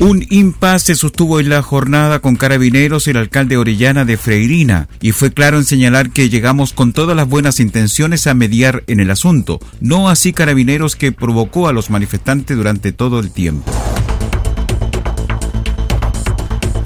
[0.00, 5.32] Un impasse sostuvo en la jornada con carabineros el alcalde Orellana de Freirina y fue
[5.32, 9.58] claro en señalar que llegamos con todas las buenas intenciones a mediar en el asunto,
[9.80, 13.72] no así carabineros que provocó a los manifestantes durante todo el tiempo.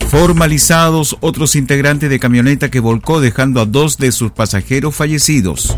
[0.08, 5.76] Formalizados otros integrantes de camioneta que volcó dejando a dos de sus pasajeros fallecidos.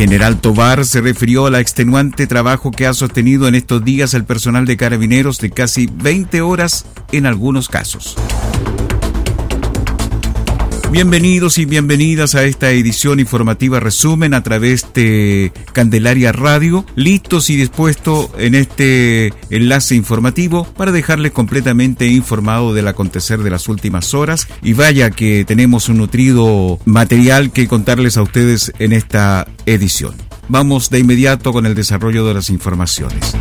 [0.00, 4.64] General Tobar se refirió al extenuante trabajo que ha sostenido en estos días el personal
[4.64, 8.16] de carabineros de casi 20 horas en algunos casos.
[10.90, 17.54] Bienvenidos y bienvenidas a esta edición informativa resumen a través de Candelaria Radio, listos y
[17.54, 24.48] dispuestos en este enlace informativo para dejarles completamente informado del acontecer de las últimas horas
[24.62, 30.16] y vaya que tenemos un nutrido material que contarles a ustedes en esta edición.
[30.48, 33.36] Vamos de inmediato con el desarrollo de las informaciones.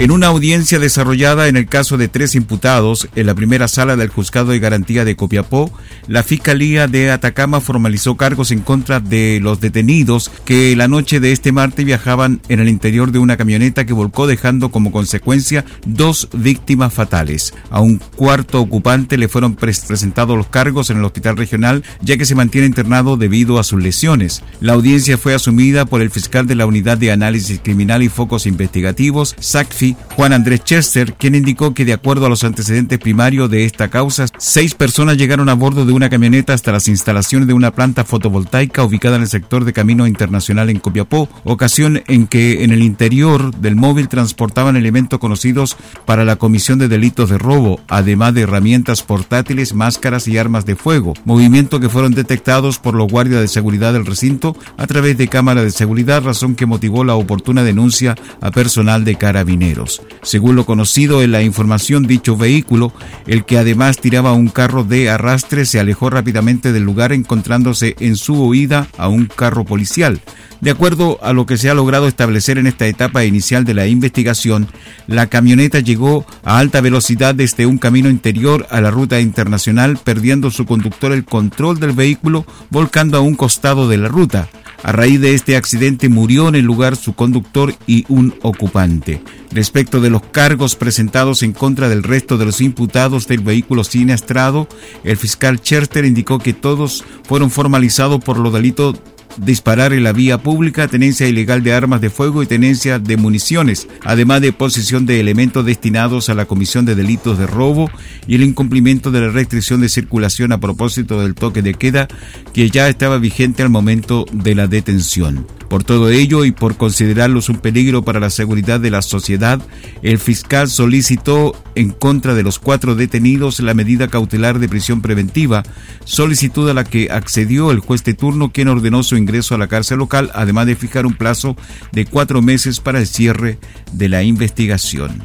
[0.00, 4.08] En una audiencia desarrollada en el caso de tres imputados en la primera sala del
[4.08, 5.70] Juzgado de Garantía de Copiapó,
[6.08, 11.32] la Fiscalía de Atacama formalizó cargos en contra de los detenidos que la noche de
[11.32, 16.30] este martes viajaban en el interior de una camioneta que volcó dejando como consecuencia dos
[16.32, 17.52] víctimas fatales.
[17.68, 22.24] A un cuarto ocupante le fueron presentados los cargos en el hospital regional ya que
[22.24, 24.42] se mantiene internado debido a sus lesiones.
[24.62, 28.46] La audiencia fue asumida por el fiscal de la Unidad de Análisis Criminal y Focos
[28.46, 33.64] Investigativos, SACFI, Juan Andrés Chester, quien indicó que de acuerdo a los antecedentes primarios de
[33.64, 37.70] esta causa, seis personas llegaron a bordo de una camioneta hasta las instalaciones de una
[37.70, 42.72] planta fotovoltaica ubicada en el sector de Camino Internacional en Copiapó, ocasión en que en
[42.72, 48.34] el interior del móvil transportaban elementos conocidos para la comisión de delitos de robo, además
[48.34, 53.40] de herramientas portátiles, máscaras y armas de fuego, movimientos que fueron detectados por los guardias
[53.40, 57.62] de seguridad del recinto a través de cámara de seguridad, razón que motivó la oportuna
[57.62, 59.79] denuncia a personal de carabineros.
[60.22, 62.92] Según lo conocido en la información, dicho vehículo,
[63.26, 68.16] el que además tiraba un carro de arrastre, se alejó rápidamente del lugar encontrándose en
[68.16, 70.20] su huida a un carro policial.
[70.60, 73.86] De acuerdo a lo que se ha logrado establecer en esta etapa inicial de la
[73.86, 74.68] investigación,
[75.06, 80.50] la camioneta llegó a alta velocidad desde un camino interior a la ruta internacional, perdiendo
[80.50, 84.48] su conductor el control del vehículo, volcando a un costado de la ruta.
[84.82, 89.22] A raíz de este accidente murió en el lugar su conductor y un ocupante.
[89.50, 94.68] Respecto de los cargos presentados en contra del resto de los imputados del vehículo siniestrado,
[95.04, 99.00] el fiscal Cherter indicó que todos fueron formalizados por los delitos
[99.36, 103.88] disparar en la vía pública, tenencia ilegal de armas de fuego y tenencia de municiones,
[104.04, 107.90] además de posesión de elementos destinados a la comisión de delitos de robo
[108.26, 112.08] y el incumplimiento de la restricción de circulación a propósito del toque de queda
[112.52, 115.46] que ya estaba vigente al momento de la detención.
[115.70, 119.60] Por todo ello y por considerarlos un peligro para la seguridad de la sociedad,
[120.02, 125.62] el fiscal solicitó en contra de los cuatro detenidos la medida cautelar de prisión preventiva,
[126.04, 129.68] solicitud a la que accedió el juez de turno quien ordenó su ingreso a la
[129.68, 131.56] cárcel local, además de fijar un plazo
[131.92, 133.58] de cuatro meses para el cierre
[133.92, 135.20] de la investigación.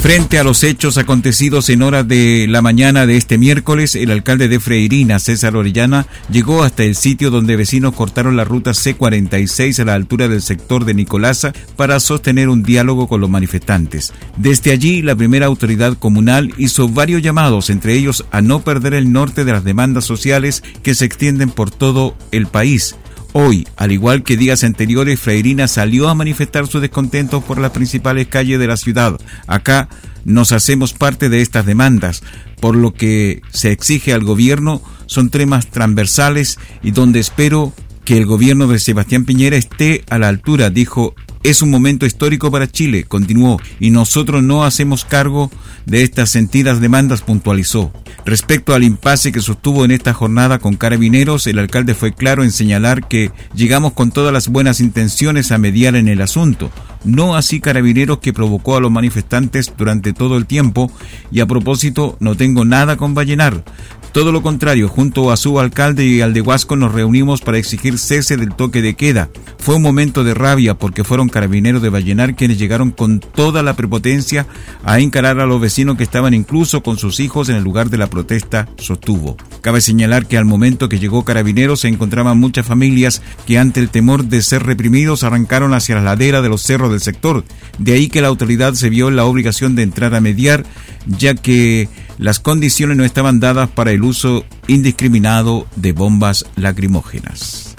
[0.00, 4.48] Frente a los hechos acontecidos en horas de la mañana de este miércoles, el alcalde
[4.48, 9.84] de Freirina, César Orellana, llegó hasta el sitio donde vecinos cortaron la ruta C46 a
[9.84, 14.14] la altura del sector de Nicolasa para sostener un diálogo con los manifestantes.
[14.38, 19.12] Desde allí, la primera autoridad comunal hizo varios llamados, entre ellos a no perder el
[19.12, 22.96] norte de las demandas sociales que se extienden por todo el país.
[23.32, 28.26] Hoy, al igual que días anteriores, Freirina salió a manifestar su descontento por las principales
[28.26, 29.20] calles de la ciudad.
[29.46, 29.88] Acá
[30.24, 32.22] nos hacemos parte de estas demandas,
[32.60, 37.72] por lo que se exige al gobierno son temas transversales y donde espero
[38.04, 42.50] que el gobierno de Sebastián Piñera esté a la altura, dijo Es un momento histórico
[42.50, 45.50] para Chile, continuó, y nosotros no hacemos cargo
[45.86, 47.90] de estas sentidas demandas, puntualizó.
[48.26, 52.52] Respecto al impasse que sostuvo en esta jornada con carabineros, el alcalde fue claro en
[52.52, 56.70] señalar que llegamos con todas las buenas intenciones a mediar en el asunto,
[57.04, 60.92] no así carabineros que provocó a los manifestantes durante todo el tiempo,
[61.32, 63.64] y a propósito no tengo nada con Vallenar.
[64.12, 67.96] Todo lo contrario, junto a su alcalde y al de Huasco nos reunimos para exigir
[67.96, 69.30] cese del toque de queda.
[69.60, 73.76] Fue un momento de rabia porque fueron carabineros de Vallenar quienes llegaron con toda la
[73.76, 74.46] prepotencia
[74.84, 77.98] a encarar a los vecinos que estaban incluso con sus hijos en el lugar de
[77.98, 79.36] la protesta, sostuvo.
[79.60, 83.90] Cabe señalar que al momento que llegó Carabineros se encontraban muchas familias que ante el
[83.90, 87.44] temor de ser reprimidos arrancaron hacia la ladera de los cerros del sector.
[87.78, 90.64] De ahí que la autoridad se vio la obligación de entrar a mediar,
[91.06, 97.76] ya que las condiciones no estaban dadas para el uso indiscriminado de bombas lacrimógenas.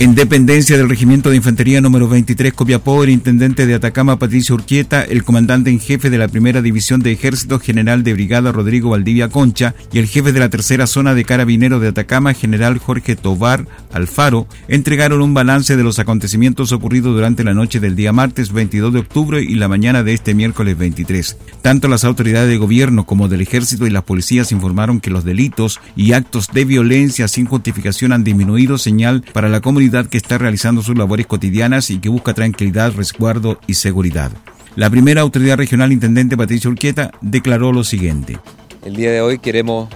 [0.00, 5.02] En dependencia del Regimiento de Infantería número 23 Copiapó, el intendente de Atacama Patricio Urquieta,
[5.02, 9.28] el comandante en jefe de la Primera División de Ejército General de Brigada Rodrigo Valdivia
[9.28, 13.66] Concha y el jefe de la Tercera Zona de Carabineros de Atacama, General Jorge Tobar
[13.92, 18.92] Alfaro, entregaron un balance de los acontecimientos ocurridos durante la noche del día martes 22
[18.92, 21.38] de octubre y la mañana de este miércoles 23.
[21.60, 25.80] Tanto las autoridades de gobierno como del Ejército y las policías informaron que los delitos
[25.96, 30.82] y actos de violencia sin justificación han disminuido, señal para la comunidad que está realizando
[30.82, 34.30] sus labores cotidianas y que busca tranquilidad, resguardo y seguridad.
[34.76, 38.38] La primera autoridad regional intendente Patricia Urquieta declaró lo siguiente.
[38.84, 39.88] El día de hoy queremos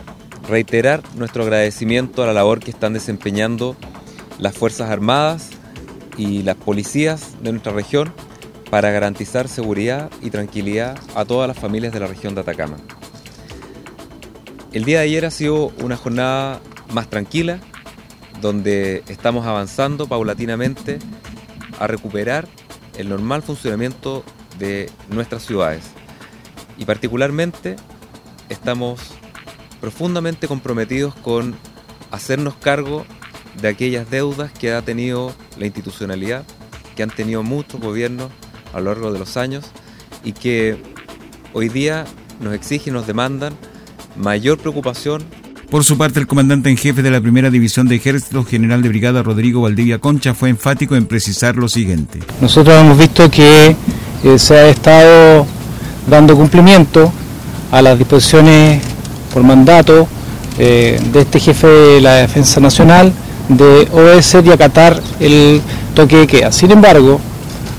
[0.49, 3.77] reiterar nuestro agradecimiento a la labor que están desempeñando
[4.39, 5.51] las Fuerzas Armadas
[6.17, 8.13] y las policías de nuestra región
[8.71, 12.79] para garantizar seguridad y tranquilidad a todas las familias de la región de Atacama.
[14.73, 16.61] El día de ayer ha sido una jornada
[16.93, 17.61] más tranquila,
[18.43, 20.99] donde estamos avanzando paulatinamente
[21.79, 22.47] a recuperar
[22.99, 24.25] el normal funcionamiento
[24.59, 25.85] de nuestras ciudades.
[26.77, 27.77] Y particularmente
[28.49, 29.01] estamos
[29.81, 31.55] profundamente comprometidos con
[32.11, 33.07] hacernos cargo
[33.61, 36.45] de aquellas deudas que ha tenido la institucionalidad,
[36.97, 38.31] que han tenido muchos gobiernos
[38.75, 39.71] a lo largo de los años
[40.25, 40.83] y que
[41.53, 42.07] hoy día
[42.41, 43.57] nos exigen, nos demandan
[44.17, 45.25] mayor preocupación
[45.73, 48.91] por su parte, el comandante en jefe de la primera división de ejército, general de
[48.91, 52.19] brigada Rodrigo Valdivia Concha, fue enfático en precisar lo siguiente.
[52.43, 53.75] Nosotros hemos visto que
[54.23, 55.47] eh, se ha estado
[56.07, 57.11] dando cumplimiento
[57.71, 58.83] a las disposiciones
[59.33, 60.07] por mandato
[60.59, 63.11] eh, de este jefe de la Defensa Nacional
[63.49, 65.63] de obedecer y acatar el
[65.95, 66.53] toque de queda.
[66.53, 67.19] Sin embargo,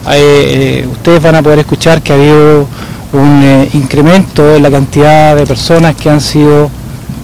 [0.10, 2.68] eh, ustedes van a poder escuchar que ha habido
[3.12, 6.72] un incremento en la cantidad de personas que han sido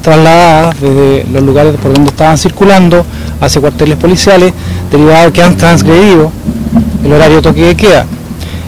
[0.02, 3.06] trasladadas desde los lugares por donde estaban circulando
[3.42, 4.54] hacia cuarteles policiales,
[4.92, 6.32] derivados que han transgredido
[7.04, 8.06] el horario toque de queda.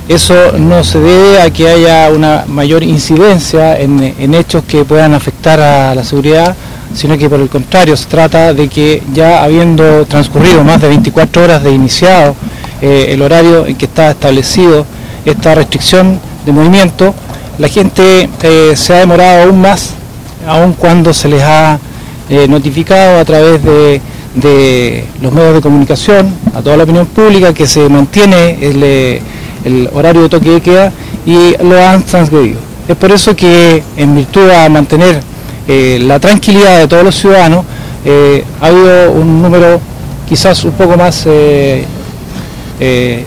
[0.08, 5.60] Eso no se debe a que haya una mayor incidencia en, hechos que puedan afectar
[5.60, 6.56] a la seguridad,
[6.94, 11.44] sino que por el contrario se trata de que ya habiendo transcurrido más de 24
[11.44, 12.36] horas de iniciado
[12.82, 14.86] eh, el horario en que está establecido
[15.24, 17.14] esta restricción de movimiento,
[17.58, 19.92] la gente eh, se ha demorado aún más
[20.48, 21.80] aun cuando se les ha
[22.30, 24.02] eh, notificado a través de,
[25.22, 29.22] los medios de comunicación a toda la opinión pública que se mantiene el, eh,
[29.94, 30.94] horario de toque de queda
[31.26, 32.60] y lo han transgredido.
[32.88, 35.20] Es por eso que en virtud de mantener
[35.68, 37.66] eh, la tranquilidad de todos los ciudadanos,
[38.62, 39.80] ha habido un número
[40.28, 41.28] quizás un poco más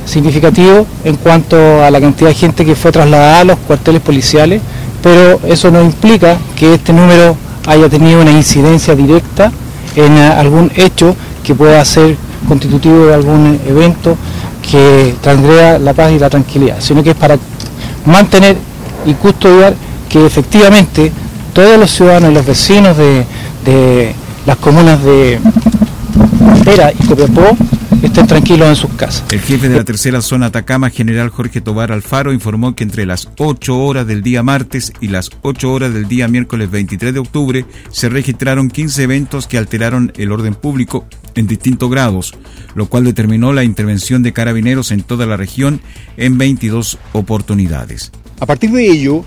[0.04, 4.60] significativo en cuanto a la cantidad de gente que fue trasladada a los cuarteles policiales
[5.04, 9.52] pero eso no implica que este número haya tenido una incidencia directa
[9.96, 12.16] en algún hecho que pueda ser
[12.48, 14.16] constitutivo de algún evento
[14.70, 17.36] que transgreda la paz y la tranquilidad, sino que es para
[18.06, 18.56] mantener
[19.04, 19.74] y custodiar
[20.08, 21.12] que efectivamente
[21.52, 23.26] todos los ciudadanos y los vecinos de,
[23.66, 24.14] de
[24.46, 25.38] las comunas de
[26.64, 27.54] Pera y Copiapó
[28.02, 29.24] estén tranquilos en sus casas.
[29.30, 33.28] El jefe de la tercera zona Atacama, general Jorge Tobar Alfaro, informó que entre las
[33.38, 37.64] 8 horas del día martes y las 8 horas del día miércoles 23 de octubre
[37.90, 42.34] se registraron 15 eventos que alteraron el orden público en distintos grados,
[42.74, 45.80] lo cual determinó la intervención de carabineros en toda la región
[46.16, 48.12] en 22 oportunidades.
[48.40, 49.24] A partir de ello,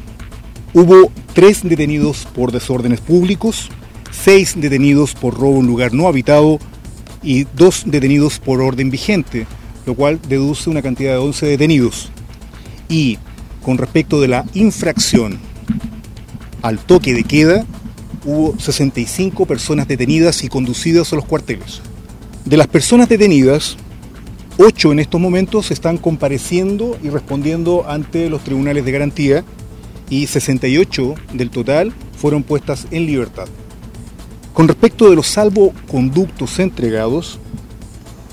[0.73, 3.69] hubo tres detenidos por desórdenes públicos,
[4.11, 6.59] seis detenidos por robo en lugar no habitado
[7.23, 9.47] y dos detenidos por orden vigente,
[9.85, 12.09] lo cual deduce una cantidad de 11 detenidos.
[12.89, 13.17] Y
[13.61, 15.39] con respecto de la infracción
[16.61, 17.65] al toque de queda,
[18.25, 21.81] hubo 65 personas detenidas y conducidas a los cuarteles.
[22.45, 23.77] De las personas detenidas,
[24.57, 29.45] ocho en estos momentos están compareciendo y respondiendo ante los tribunales de garantía
[30.09, 33.47] y 68 del total fueron puestas en libertad.
[34.57, 37.37] Con respecto de los salvoconductos entregados,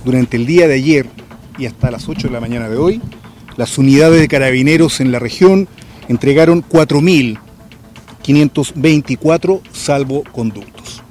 [0.07, 1.07] durante el día de ayer
[1.59, 3.03] y hasta las 8 de la mañana de hoy,
[3.59, 5.69] las unidades de carabineros en la región
[6.09, 11.03] entregaron 4.524 salvoconductos.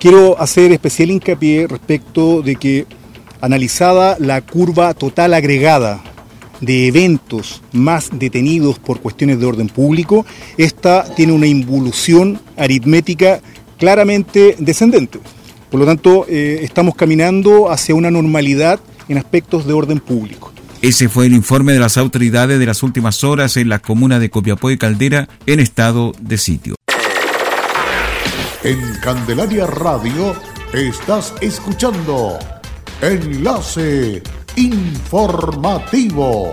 [0.00, 2.86] Quiero hacer especial hincapié respecto de que
[3.40, 6.02] analizada la curva total agregada
[6.60, 13.40] de eventos más detenidos por cuestiones de orden público, esta tiene una involución aritmética
[13.78, 15.20] claramente descendente.
[15.70, 20.52] Por lo tanto, eh, estamos caminando hacia una normalidad en aspectos de orden público.
[20.82, 24.30] Ese fue el informe de las autoridades de las últimas horas en la comuna de
[24.30, 26.74] Copiapó y Caldera en estado de sitio.
[28.62, 30.34] En Candelaria Radio
[30.72, 32.38] estás escuchando
[33.00, 34.22] Enlace
[34.56, 36.52] Informativo.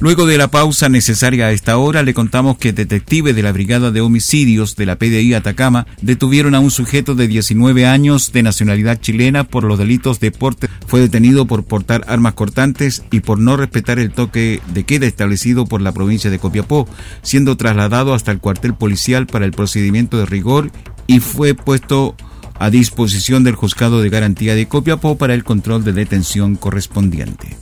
[0.00, 3.90] Luego de la pausa necesaria a esta hora, le contamos que detectives de la Brigada
[3.90, 8.98] de Homicidios de la PDI Atacama detuvieron a un sujeto de 19 años de nacionalidad
[8.98, 10.68] chilena por los delitos de porte.
[10.86, 15.66] Fue detenido por portar armas cortantes y por no respetar el toque de queda establecido
[15.66, 16.88] por la provincia de Copiapó,
[17.20, 20.70] siendo trasladado hasta el cuartel policial para el procedimiento de rigor
[21.08, 22.16] y fue puesto
[22.58, 27.58] a disposición del juzgado de garantía de Copiapó para el control de detención correspondiente.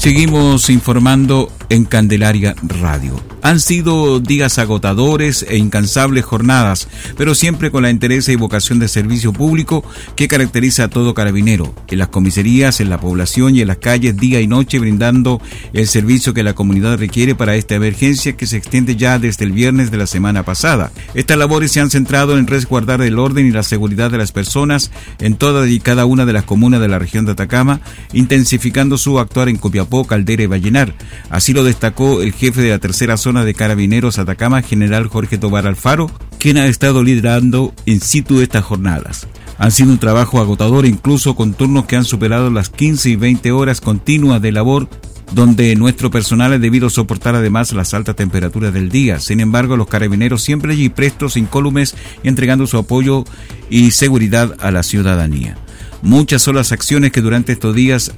[0.00, 3.20] Seguimos informando en Candelaria Radio.
[3.42, 8.88] Han sido días agotadores e incansables jornadas, pero siempre con la interés y vocación de
[8.88, 9.82] servicio público
[10.14, 14.16] que caracteriza a todo carabinero, en las comisarías, en la población y en las calles
[14.16, 15.40] día y noche brindando
[15.72, 19.52] el servicio que la comunidad requiere para esta emergencia que se extiende ya desde el
[19.52, 20.92] viernes de la semana pasada.
[21.14, 24.90] Estas labores se han centrado en resguardar el orden y la seguridad de las personas
[25.18, 27.80] en toda y cada una de las comunas de la región de Atacama,
[28.12, 30.94] intensificando su actuar en Copiapó, Caldera y Vallenar.
[31.30, 35.66] Así lo destacó el jefe de la tercera zona de Carabineros Atacama, general Jorge Tobar
[35.66, 39.28] Alfaro, quien ha estado liderando in situ estas jornadas.
[39.58, 43.52] Han sido un trabajo agotador incluso con turnos que han superado las 15 y 20
[43.52, 44.88] horas continuas de labor
[45.32, 49.20] donde nuestro personal ha debido soportar además las altas temperaturas del día.
[49.20, 51.94] Sin embargo, los carabineros siempre allí prestos, incólumes
[52.24, 53.24] entregando su apoyo
[53.68, 55.56] y seguridad a la ciudadanía.
[56.02, 58.12] Muchas son las acciones que durante estos días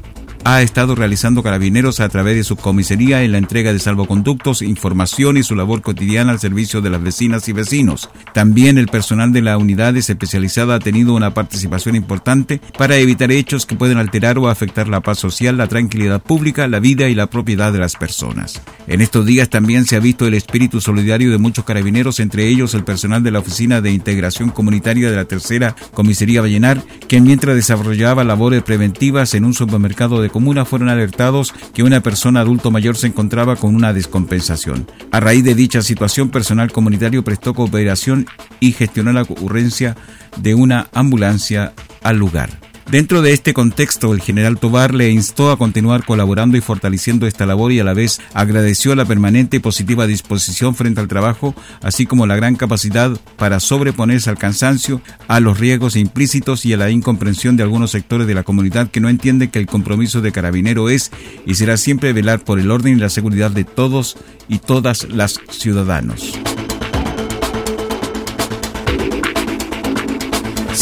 [0.45, 5.37] ha estado realizando Carabineros a través de su comisaría en la entrega de salvoconductos, información
[5.37, 8.11] y su labor cotidiana al servicio de las vecinas y vecinos.
[8.35, 13.67] También el personal de la unidades especializada ha tenido una participación importante para evitar hechos
[13.67, 17.29] que pueden alterar o afectar la paz social, la tranquilidad pública, la vida y la
[17.29, 18.61] propiedad de las personas.
[18.89, 22.75] En estos días también se ha visto el espíritu solidario de muchos carabineros, entre ellos
[22.75, 27.55] el personal de la Oficina de Integración Comunitaria de la Tercera Comisaría Vallenar, que mientras
[27.55, 32.97] desarrollaba labores preventivas en un supermercado de comuna fueron alertados que una persona adulto mayor
[32.97, 34.89] se encontraba con una descompensación.
[35.12, 38.27] A raíz de dicha situación, personal comunitario prestó cooperación
[38.59, 39.97] y gestionó la ocurrencia
[40.39, 41.73] de una ambulancia
[42.03, 42.72] al lugar.
[42.93, 47.47] Dentro de este contexto, el general Tobar le instó a continuar colaborando y fortaleciendo esta
[47.47, 52.05] labor y a la vez agradeció la permanente y positiva disposición frente al trabajo, así
[52.05, 56.91] como la gran capacidad para sobreponerse al cansancio, a los riesgos implícitos y a la
[56.91, 60.91] incomprensión de algunos sectores de la comunidad que no entienden que el compromiso de carabinero
[60.91, 61.13] es
[61.47, 64.19] y será siempre velar por el orden y la seguridad de todos
[64.51, 66.39] y todas las ciudadanos.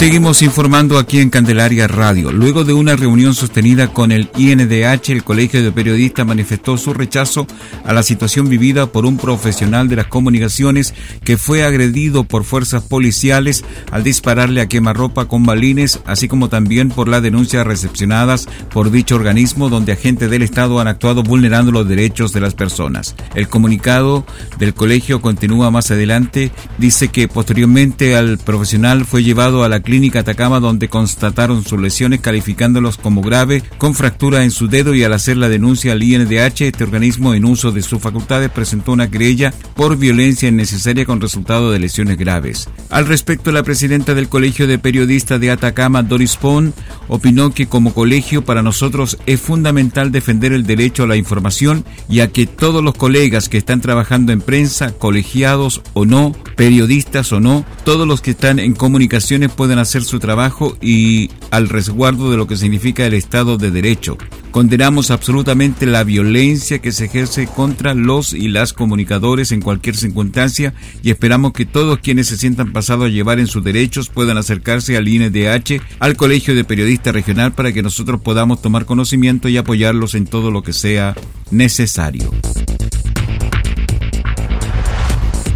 [0.01, 2.33] Seguimos informando aquí en Candelaria Radio.
[2.33, 7.47] Luego de una reunión sostenida con el INDH, el Colegio de Periodistas manifestó su rechazo
[7.85, 12.83] a la situación vivida por un profesional de las comunicaciones que fue agredido por fuerzas
[12.83, 18.91] policiales al dispararle a quemarropa con balines, así como también por las denuncias recepcionadas por
[18.91, 23.17] dicho organismo donde agentes del Estado han actuado vulnerando los derechos de las personas.
[23.35, 24.25] El comunicado
[24.59, 30.21] del colegio continúa más adelante, dice que posteriormente al profesional fue llevado a la clínica
[30.21, 35.13] Atacama donde constataron sus lesiones calificándolos como grave con fractura en su dedo y al
[35.13, 39.53] hacer la denuncia al INDH este organismo en uso de sus facultades presentó una querella
[39.75, 42.69] por violencia innecesaria con resultado de lesiones graves.
[42.89, 46.73] Al respecto la presidenta del Colegio de Periodistas de Atacama Doris Pon
[47.09, 52.21] opinó que como colegio para nosotros es fundamental defender el derecho a la información y
[52.21, 57.41] a que todos los colegas que están trabajando en prensa, colegiados o no, periodistas o
[57.41, 62.37] no, todos los que están en comunicaciones pueden hacer su trabajo y al resguardo de
[62.37, 64.17] lo que significa el Estado de Derecho.
[64.51, 70.75] Condenamos absolutamente la violencia que se ejerce contra los y las comunicadores en cualquier circunstancia
[71.03, 74.97] y esperamos que todos quienes se sientan pasados a llevar en sus derechos puedan acercarse
[74.97, 80.15] al INDH, al Colegio de Periodistas Regional, para que nosotros podamos tomar conocimiento y apoyarlos
[80.15, 81.15] en todo lo que sea
[81.51, 82.31] necesario.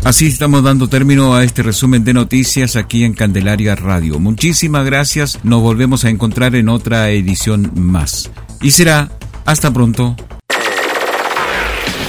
[0.05, 4.19] Así estamos dando término a este resumen de noticias aquí en Candelaria Radio.
[4.19, 8.31] Muchísimas gracias, nos volvemos a encontrar en otra edición más.
[8.61, 9.11] Y será
[9.47, 10.15] hasta pronto.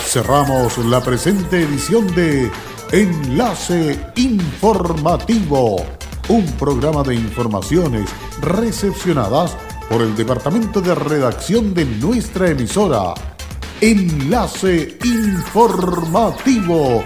[0.06, 2.52] Cerramos la presente edición de
[2.92, 5.78] Enlace Informativo,
[6.28, 8.10] un programa de informaciones
[8.42, 9.56] recepcionadas
[9.90, 13.14] por el Departamento de Redacción de nuestra emisora.
[13.80, 17.06] Enlace Informativo